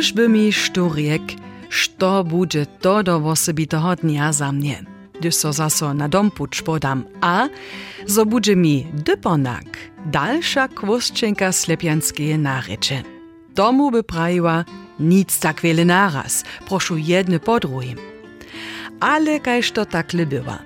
[0.00, 1.22] Gdyż by mi szturjek,
[1.68, 4.84] što bude to do osobitego dnia za mnie,
[5.20, 7.48] gdyż so zaso na dom pucz podam, a
[8.06, 9.66] zo bude mi dyponak,
[10.06, 13.02] dalsza kwostczynka slepianskie narecze.
[13.54, 14.64] Domu by prawiła
[15.00, 17.98] nic tak wiele naraz, proszę jedne po drugim.
[19.00, 20.58] Ale kajż to takle bywa.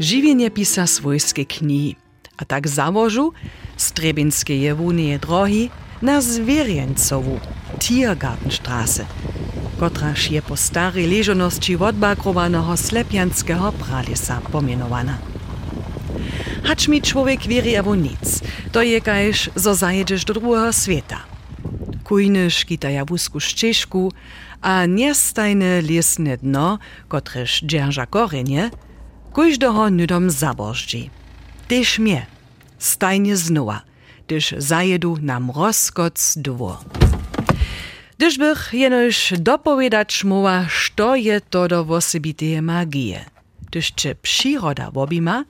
[0.00, 1.96] Żywienie pisa swojskie knihi,
[2.36, 3.32] a tak założył
[3.76, 5.70] Strebinskie jewunie drogi
[6.02, 7.40] na Zwierjeńcowu,
[7.82, 9.06] Tiergartenstraße,
[9.80, 15.18] kotraż je po starej leżoności odbakrowanego slepianskiego pralisa pomienowana.
[16.64, 18.40] Hacz mi człowiek wierzy albo nic,
[18.72, 21.20] to je kajż, zo zajedziesz do drugiego świata.
[22.04, 24.12] Kujnysz kitaja wózku ścieżku,
[24.60, 28.70] a niestajne lesne dno, kotreż dzierża korenie,
[29.32, 31.10] kujżdoho nudom zabożdzi.
[31.68, 32.26] Tyż mnie,
[32.78, 33.80] stajnie znowa,
[34.26, 37.01] gdyż zajedu nam rozkoc dwór.
[38.18, 43.24] Gdyż bych jenoż dopowiadać mowa, što je to do osobiteje magije,
[43.66, 45.44] gdyż czy przyroda wobima,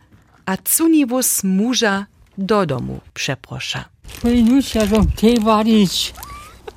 [0.47, 2.07] a cunivus muża
[2.39, 3.85] do domu przeprosza.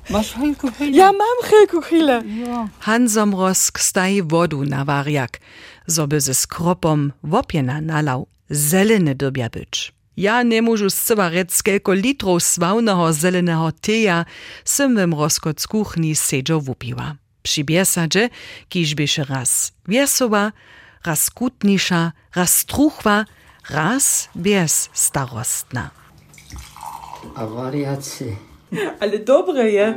[0.09, 0.97] Masz helku chwilę?
[0.97, 2.23] Ja mam helku chwilę.
[2.25, 2.67] Ja.
[2.79, 5.39] Hansom Rosk staje wodu na wariak,
[5.87, 9.94] zoby ze skropom wopiena nalał, zeleny dobia być.
[10.17, 14.25] Ja nie możu zcywa rec kelko litrów swałnego zelenego teja
[14.65, 17.15] sym wym rozkot z kuchni sedzo wupiła.
[17.43, 18.29] Przy biesadzie,
[18.69, 20.51] kiż byś raz wiesowa,
[21.05, 23.25] raz kutnisza, raz truchwa,
[23.69, 25.89] raz bies starostna.
[27.35, 28.35] A wariacy.
[28.99, 29.95] Ale dobre je.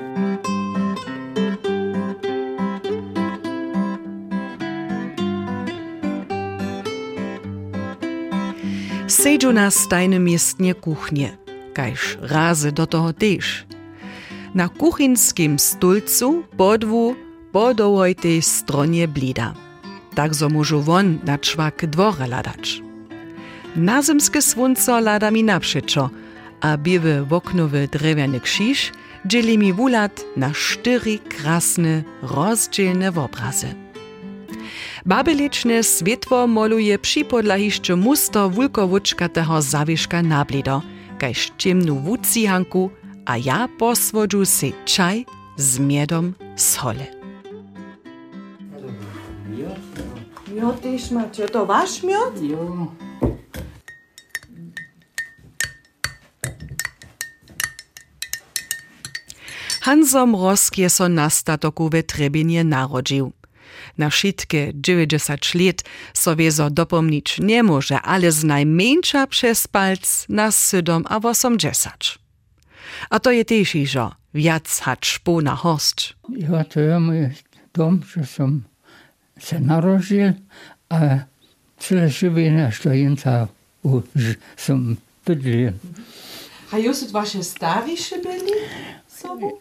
[9.09, 11.33] Sejdžu na stajne miestnie kuchnie,
[11.73, 13.65] kajż razy do toho tež.
[14.53, 17.17] Na kuchinskim stulcu podwu
[17.48, 19.56] po dołoj tej stronie blida.
[20.12, 22.84] Tak zo môžu von na čvak dvore ladać.
[23.77, 26.12] Na zimskie słońce lada mi naprzeczo,
[26.60, 28.93] a biewy woknowy drewiany krzyż
[29.25, 33.88] dzieli mi wulat na cztery krasne, rozdzielne obrazy.
[35.09, 40.83] Babylečne světło moluje připodlahišće musto wulkowučkatého zawieszka na blido,
[41.17, 42.93] kaž ciemnu wucihanku,
[43.25, 45.25] a ja poswodžu si čaj
[45.57, 47.07] z miedom z hole.
[50.53, 52.37] Miod też macie, to wasz miod?
[52.45, 52.93] Jo.
[59.81, 63.38] Hansom Rosk je so na statoku we Trebinie narodził.
[63.98, 65.82] Na wszystkie 90 lat
[66.14, 72.19] so wiezo dopomnieć nie może, ale z najmniejsza przez palc na 7 a 80.
[73.10, 76.14] A to je też iżo, wiac hacz na host.
[76.36, 77.28] Ja, to je mój
[77.75, 78.62] dom, że som
[79.41, 80.32] se narodil,
[80.88, 80.98] a
[82.09, 83.48] živiny, što jinca
[83.82, 85.72] už som bydlil.
[86.72, 88.53] A już wasze starsze byli?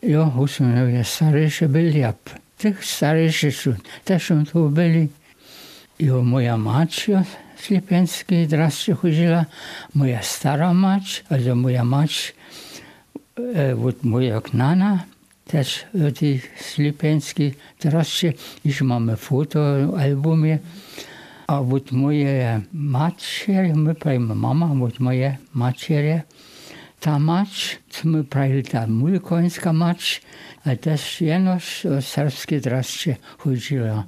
[0.01, 3.83] Jo, som je starejšie byli, a p- tych starejszy sąd.
[4.05, 5.07] Też on tu byli.
[5.99, 7.23] Jo, moja mačka
[7.57, 8.95] z Lipenskiej raz się
[9.95, 12.35] moja stara mać, albo moja mać,
[13.55, 15.03] e, od moja knana,
[15.47, 16.17] też e, od
[16.61, 18.33] z Lipenskiej, teraz się,
[18.65, 19.59] już mamy foto
[19.99, 20.59] albumie,
[21.47, 23.95] a od mojej matki, my,
[24.35, 25.93] mama, od mojej matki,
[27.07, 30.21] ta mać, co my pravili ta mulkońska mać,
[30.65, 34.03] a też jenoż o serbskie draście chodzila.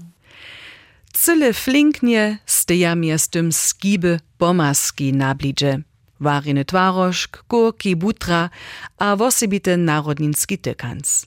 [1.14, 5.80] Cyle flinknie steja miestem skiby pomaski na blidzie.
[6.20, 8.50] Wariny twarożk, kurki, butra,
[8.98, 11.26] a wosebite narodninski tykans.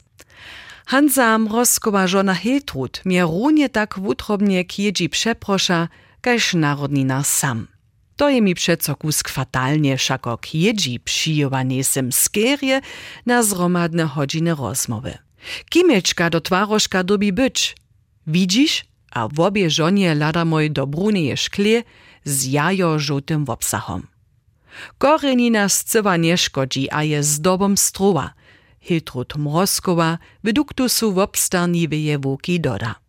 [0.87, 5.89] Hansam rozkowa żona Hiltrud mnie runie tak wutrobnie kiedzi przeprosza,
[6.21, 7.72] kaž narodnina sam.
[8.17, 12.13] To je mi przeco kus fatalnie, szako kiedzi przyjowanie sem
[13.27, 15.19] na zromadne hodziny rozmowy.
[15.71, 17.77] Kimeczka do twarożka dobi być.
[18.27, 18.85] Widzisz?
[19.11, 21.83] A w obie żonie lada moj do brunie szklie
[22.25, 24.07] z jajo żółtym obsahom.
[24.99, 28.35] Korenina scywa nie szkodzi, a je zdobom struwa.
[28.81, 33.02] Hiltrud Mrozkowa w obstarniweje wuki doda.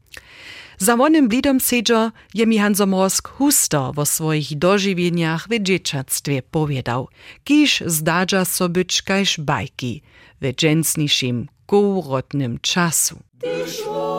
[0.77, 7.07] Za wonym blidom sedzo je mi Hanzo Mrozk husto wo swoich dożywieniach w dzieciactwie powiedał,
[7.43, 10.01] kiż zdadza so być kajż bajki
[10.41, 13.19] w dżęsniszym, kołrotnym czasu.
[13.43, 14.13] poncidzio,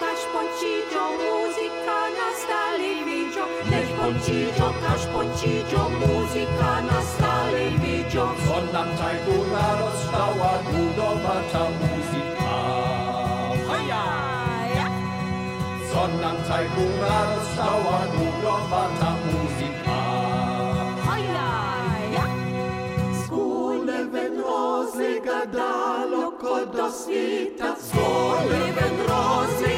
[0.00, 3.44] kaš pončiđo, muzika nastali viđo.
[3.70, 8.26] Nech pončiđo, kaš pončiđo, muzika nastali viđo.
[8.46, 12.54] tai taj gura rozstała, gudowata muzika.
[13.68, 14.04] Hoja!
[15.90, 19.98] Sondam taj gura rozstała, gudowata muzika.
[21.06, 21.50] Hoja!
[23.24, 29.77] Skule ven rozlega daleko do svita, skule ven rozlega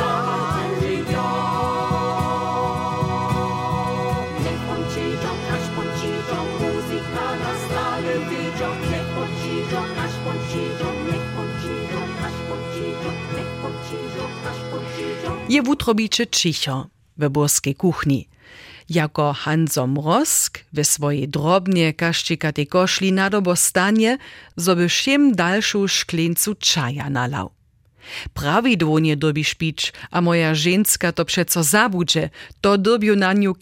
[15.51, 16.87] Je wutrobicze cicho
[17.17, 18.27] w burskiej kuchni.
[18.89, 24.17] Jako Hanzo Mrosk we swojej drobnie kaszczykatej koszli nadobo stanie,
[24.55, 27.51] zoby všem dalszą szklincu czaja nalał.
[28.33, 32.29] Prawidłonie dobi szpić, a moja żeńska to przeco zabudże,
[32.61, 33.53] to dobiu na nią.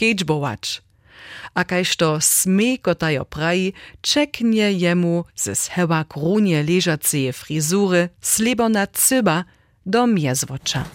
[1.54, 9.44] A kajż to smej kotajo praji, czeknie jemu ze scheła krunie leżaceje frizury, slibona cyba
[9.86, 10.86] do miezwocza.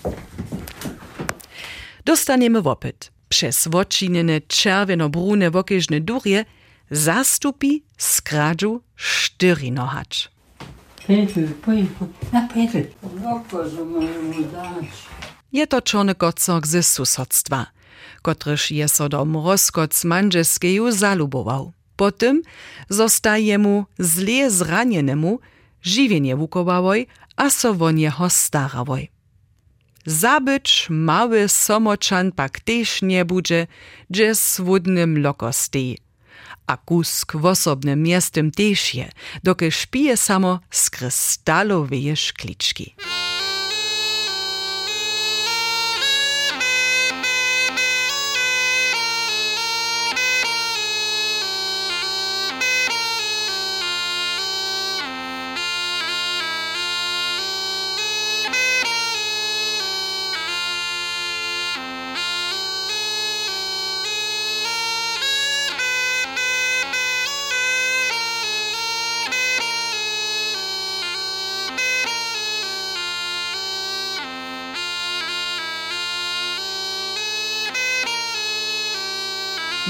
[2.04, 3.10] Dostaniemy wopyt.
[3.28, 6.44] Przez wočinene czerwieno-brune wokežne durje
[6.90, 10.30] zastupi skradżu sztyrinohacz.
[11.06, 11.86] Peter, poj,
[12.32, 12.86] na Peter.
[13.24, 14.00] Loko, że mu
[14.52, 14.86] dać.
[15.52, 17.66] Je to czony kocok ze susodstwa,
[18.22, 21.72] kotryż je so do mrozkoc manżeskeju zalubował.
[21.96, 22.42] Potem
[22.88, 25.40] zostaje mu zle zranjenemu
[25.82, 27.06] żywienie wukowałoj,
[27.36, 29.13] a so won jeho starawoj.
[30.06, 33.66] Zabyć mały somoczan pak też nie budże,
[34.10, 35.98] gdzie swódnym loko stej.
[36.66, 39.10] A kusk w osobnym miestem też je,
[39.44, 42.94] dokie szpije samo z krystalowej szkliczki.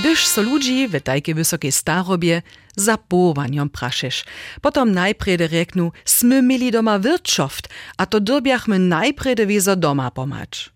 [0.05, 2.43] Gdyż so ludzi w tajkie wysokiej starobie
[2.77, 4.25] za połowaniom praszesz.
[4.61, 10.71] Potom najprede reknu, smy mieli doma wirtschaft, a to dobiachmy najprede wiezo doma pomać.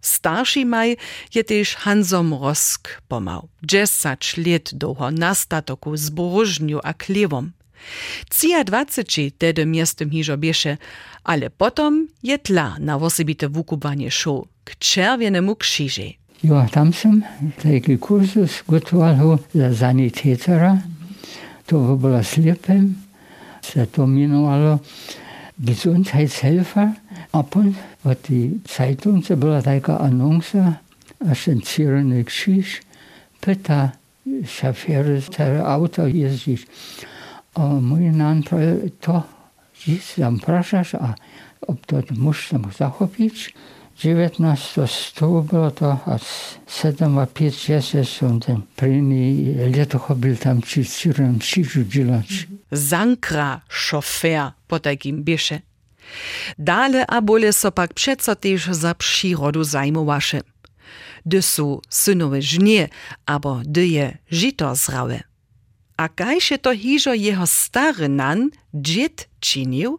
[0.00, 0.96] Starszy maj
[1.34, 3.48] je też Hanzo Mrosk pomał.
[3.62, 7.52] Dziesać lat długo na statoku z bożniu a klewom.
[8.30, 10.76] Cija dwacyci tedy miestem hižo bieše,
[11.24, 16.23] ale potom je tla na osobite wukubanie show k czerwienemu krzyży.
[16.42, 17.22] Jo, tam sam
[17.62, 20.78] taki kursus gotoval za sanitetera.
[21.66, 22.96] To bylo slepem.
[23.62, 24.80] Se to jmenovalo
[25.56, 26.92] Gesundheitshelfer.
[27.32, 27.74] A pon
[28.04, 30.76] v tej Zeitung byla taká anonsa,
[31.30, 32.82] až ten Červený kříž
[33.40, 33.92] pyta
[34.44, 36.66] šaféry, které auto jezdíš.
[37.54, 38.56] A můj nám to,
[39.72, 41.14] že tam prašaš a
[41.66, 43.54] ob to muž tam zachopíš.
[44.02, 46.18] 19 100 bylo to a
[46.66, 52.24] 7 a 5 6 jsem ten první leto byl tam čirem křížu dělat.
[52.70, 55.24] Zankra šofér po takim.
[56.58, 58.32] Dale a bole so pak přeco
[58.70, 60.40] za přírodu zajmowaše.
[61.26, 62.88] Dy su synowe żnie,
[63.26, 64.74] abo dy je žito.
[65.96, 69.98] A kajše to hižo jeho stary nan, džit, činił,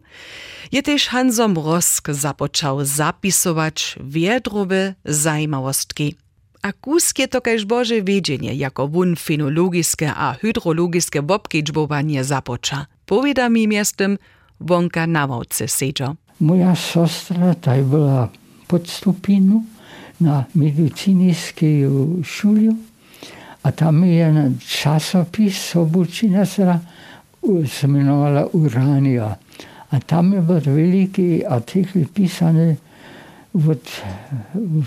[0.72, 6.16] je też Hanzo Mrosk započał zapisować wiedrowe zajmawostki.
[6.62, 12.86] A kuskie to kaž Boże wiedzienie, jako wun fenologiskie a hydrologiskie wobkedźbowanie započa.
[13.06, 14.18] Powiada mi miastem
[14.60, 16.16] wonka na wałce sedżo.
[16.40, 18.28] Moja sostra taj byla
[18.68, 19.64] pod stupinu
[20.20, 21.84] na medicinskiej
[22.24, 22.68] szuli,
[23.66, 26.80] a tam je časopis, sobučina se
[27.82, 29.36] jmenovala Urania.
[29.90, 32.76] A tam je byl veliký artikl písaný
[33.68, 33.78] od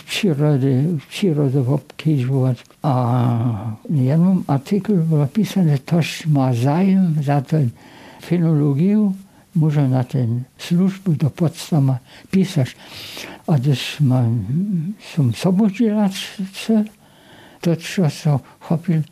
[0.05, 2.57] přírody, přírodu obkýžovat.
[2.83, 7.71] A jenom artikl byl písaný, tož má zájem za ten
[8.19, 8.97] filologii,
[9.55, 12.75] może na ten službu do podstama pisać.
[13.47, 14.45] A když mam,
[15.13, 15.33] som
[17.59, 19.03] sobodzielacze, to čo som chopil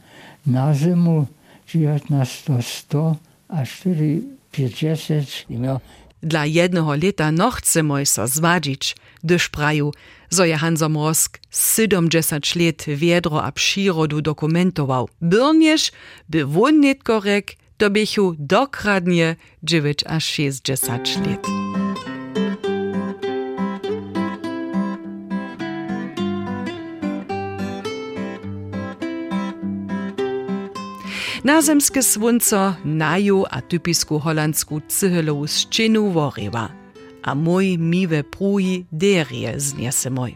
[0.45, 1.27] na zimu
[1.67, 3.17] 1900
[3.49, 5.79] a 450 miał
[6.23, 9.91] Dla jednego leta no chcemy so zwadzić, gdyż praju,
[10.29, 15.09] zo je Hanzo Mrosk 70 let wiedro a przyrodu dokumentował.
[15.21, 15.91] Byrnież,
[16.29, 21.86] by won netkorek, to bychu dokradnie 9 a 60 let.
[31.47, 36.65] Nazemske svunco naju a typisku holandsku cyhelovu ščinu voreva,
[37.23, 40.33] a moj mive pruji derje zniesemoj.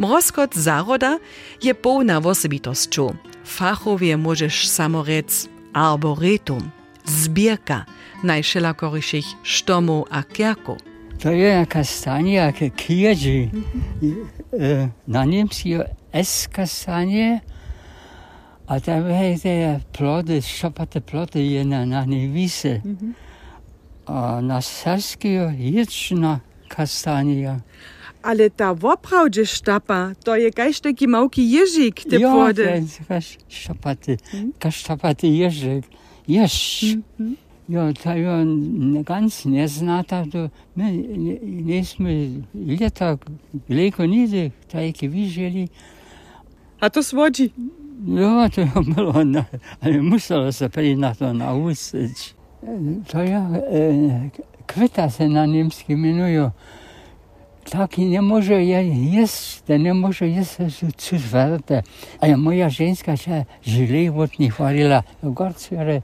[0.00, 1.18] Mrozkot zaroda
[1.60, 3.12] je pełna osobitosťou.
[3.44, 6.72] Fachowie możesz samo rec arboretum,
[7.04, 7.84] zbierka
[8.24, 10.80] najšelakorejších štomov a kierków.
[11.20, 12.76] To je jaka stanie, jakie mhm.
[12.76, 13.50] kierzy.
[15.08, 17.40] Na nim jest S kastanie,
[18.68, 19.04] a tam
[19.42, 22.80] te plody, szopate plody je na, niewisy.
[24.06, 27.60] A na sarski je ječna kastania.
[28.22, 32.64] Ale ta woprawdzie sztapa, to je kaś taki małki jeżyk, te Ja, płody.
[32.64, 34.16] ten kasztapaty,
[34.58, 35.84] kasztapaty jeżyk.
[36.28, 36.84] Jesz.
[37.68, 40.92] Ja, to ja n- ganz nie znata, to my
[41.42, 42.30] nieśmy
[42.80, 43.18] lata
[43.68, 45.68] daleko nigdy takie widzieli.
[46.80, 47.50] A to swodzi.
[48.06, 49.44] Ja, to ja było, na,
[49.80, 52.34] ale musiało się pewnie na to nauczyć.
[53.08, 54.30] To ja, e,
[54.66, 56.50] kwita się na niemski mianują.
[57.70, 60.56] Taki nie może je- jeść, to nie może jeść
[60.96, 61.82] coś warte.
[62.20, 65.02] A ja moja żeńska się źle od nich chwaliła.
[65.22, 66.02] Gorcere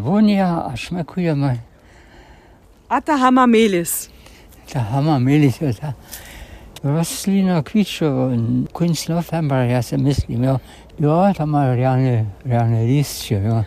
[0.00, 1.52] wonia, a szmekuje ma.
[2.88, 4.10] A ta hama melis.
[4.72, 5.92] Ta hama mieli to ta
[6.84, 8.28] roslina kwiczowa,
[8.72, 10.58] koniec novembra, ja se mislim, ja,
[11.00, 13.64] ja to ma realne, realne liście, ja.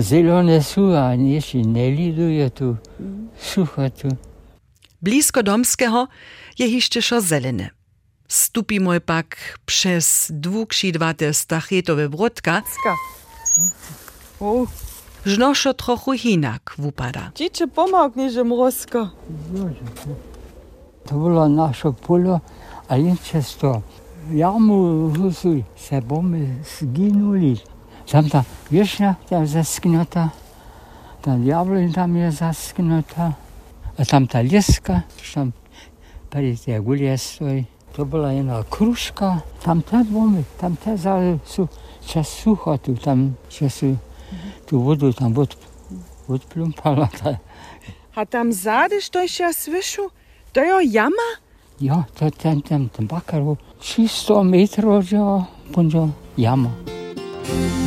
[0.00, 2.76] Zielone są, a jeszcze nie liduje tu,
[3.38, 4.08] sucho tu.
[5.02, 6.06] Blisko domskiego
[6.58, 7.70] je hišćešo zelene.
[8.28, 12.94] Stupimo pak przez dwuksidwate stachetowe wrotka, Ska.
[14.40, 14.66] O,
[15.26, 17.30] żnoszo trochu hinak wupada.
[17.34, 19.10] dziecię pomognie, mrosko.
[21.06, 22.40] To było nasze pole,
[22.88, 23.80] a często
[24.32, 27.56] jamu husu se bomy zginuli.
[28.10, 30.30] Tam ta wierzchnia tam zasknięta,
[31.22, 33.32] ta jabloń tam jest zasknięta,
[33.98, 35.02] a tam ta lieska,
[35.34, 35.52] tam
[36.30, 37.64] peri te gulie stoi.
[37.92, 41.68] To była jedna kruszka, tam te bomy, tam te zały są
[42.06, 43.96] czas sucho tu, tam czasu
[44.66, 45.56] tu wodu tam od,
[46.28, 47.08] odplumpala.
[48.14, 50.10] A tam zadeš to še svišu?
[50.54, 51.28] To je jama?
[51.82, 53.42] Ja, to je tam, tam, tam, bakar,
[53.82, 55.18] 600 metrov že,
[55.74, 56.70] punžo, jamo.
[57.44, 57.83] Thank you.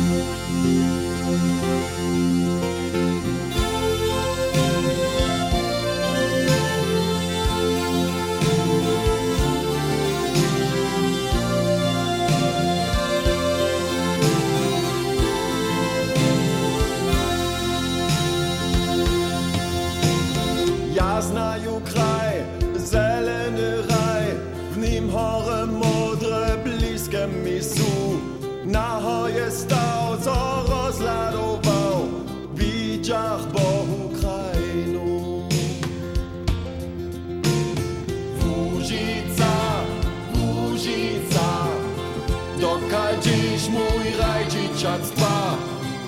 [44.78, 45.56] Raj dzieciactwa.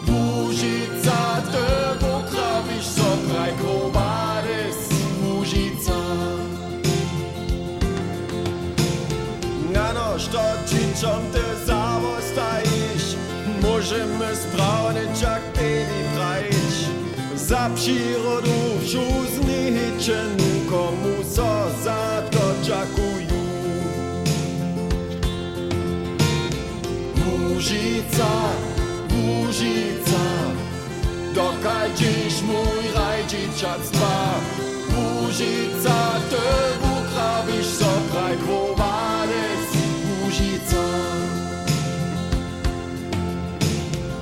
[0.05, 4.89] Wóżica, ty poprawisz sobraj krobades,
[5.23, 6.01] Wóżica.
[9.73, 13.17] Na noż to dzieciom ty zawostajesz,
[13.63, 16.91] możemy sprawnić jak baby brać.
[17.37, 18.51] Za przyrodu
[18.83, 19.20] wsiuznicie,
[29.61, 30.25] Wóżica,
[31.35, 34.41] dokal dziś mój raj dzieciactwa.
[34.89, 35.97] Wóżica,
[36.31, 36.37] ty
[36.81, 39.69] poprawisz sobraj krowades,
[40.05, 40.85] Wóżica.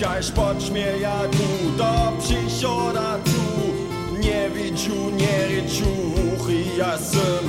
[0.00, 3.42] Kaž počmie ja tu do przysioda tu,
[4.20, 5.94] nie widzu, nie ryczu,
[6.78, 7.44] jasem,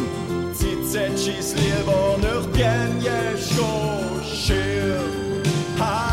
[0.59, 3.67] cice ci sliewonych pieniężko,
[4.33, 4.99] szyr,
[5.79, 6.09] haj.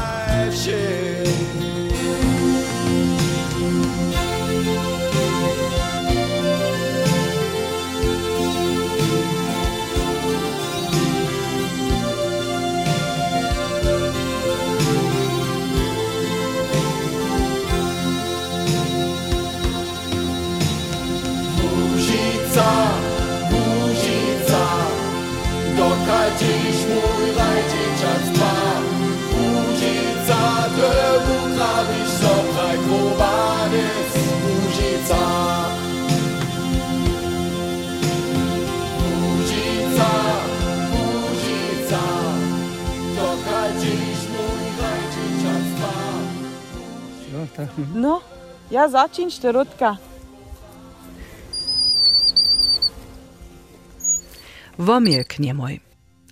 [47.66, 48.22] Tak No,
[48.70, 49.98] ja začin šterotka.
[54.78, 55.82] Womilkniemoj.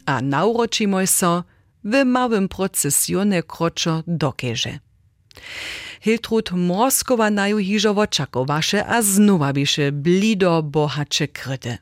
[0.06, 1.42] A nauročimoj so
[1.82, 4.78] w małym procesjone kroczo dokeže.
[6.04, 11.78] Hiltrud Morskowa naju hižo očakovaše a znowa biše blido bohače kryte.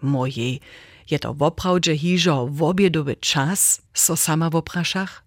[0.00, 0.60] Mojej,
[1.10, 5.24] je to woprawdźe hižo wobiedowy czas, so sama wopraszach?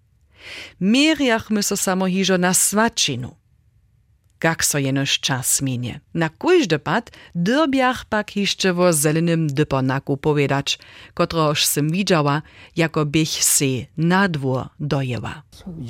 [0.80, 3.38] Mierjachmy so samo hižo na svačinu.
[4.38, 6.00] Kak so jenož čas minie.
[6.14, 10.78] Na kujždy pad dyrbiach pak hišće wo zelenym dyponaku powiedzieć,
[11.14, 12.42] kotroż sem widziała,
[12.76, 15.42] jako bych se na dwór dojęła.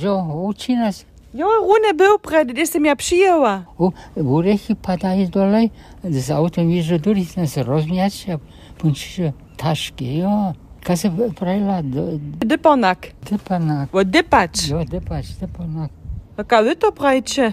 [0.02, 1.04] Jo, uči nas.
[1.34, 3.64] Jo, Rune był pred, gdy sem ja przyjęła.
[3.78, 5.68] U, urechy padajú dole,
[6.04, 8.38] z autom ježo duris nas rozmiačia,
[8.78, 10.52] punčiše tašky, jo.
[10.80, 13.12] Ka se pravila do, Dyponak.
[13.30, 13.90] depanak.
[13.92, 14.68] Wo dypać.
[14.68, 15.90] Jo, depač, depanak.
[16.38, 17.52] Jaka wy to prajcie?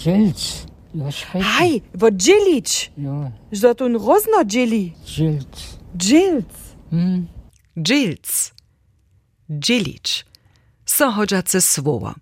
[0.00, 0.66] Špejt.
[1.42, 2.92] Haj, wo dzielić.
[2.98, 4.92] Jo, Że to rozno dzieli.
[5.06, 5.78] žilc.
[5.96, 6.54] Dżilc.
[6.90, 7.26] Hm,
[7.78, 8.52] Dżilc.
[9.50, 10.26] Dżilić.
[10.86, 12.14] So hodžace słowo.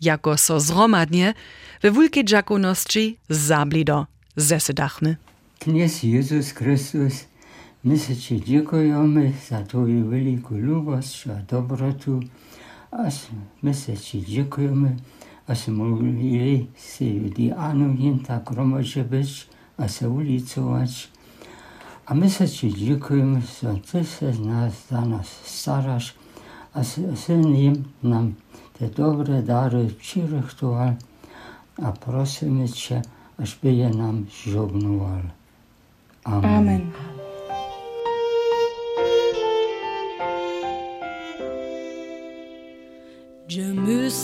[0.00, 1.34] Jako so zromadnie
[1.82, 5.16] we wulkiej dżakoności zablido zesedachmy.
[5.58, 7.24] Kniez Jezus Chrystus,
[7.84, 12.20] my se Ci dziękujemy za Twoją wielką lubość a dobrotu,
[12.90, 13.02] a
[13.62, 14.96] my se Ci dziękujemy,
[15.50, 21.08] a se mogli se Dianu jęta gromadźe być, a se ulicować.
[22.06, 26.14] A my se Ci dziękujemy, że Ty se nas, za nas starasz,
[26.72, 28.34] a se, se nim nam
[28.78, 30.94] te dobre dary przyrechtował,
[31.82, 33.02] a prosimy Cię,
[33.38, 35.22] ażby je nam żognował.
[36.24, 36.44] Amen.
[36.44, 37.19] Amen.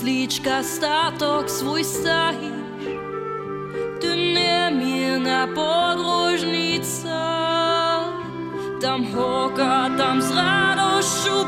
[0.01, 2.53] сличка статок свой ставиш,
[4.01, 7.11] ти не мина подорожниця,
[8.81, 11.47] там гока, там з радощу.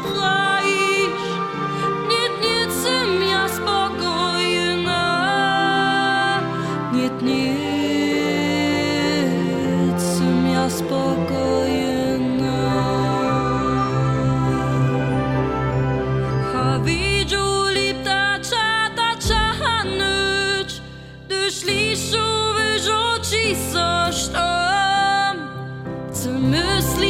[26.38, 27.07] Co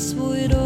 [0.00, 0.59] svoj rok